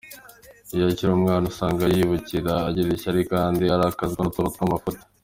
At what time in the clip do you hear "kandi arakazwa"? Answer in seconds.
3.33-4.21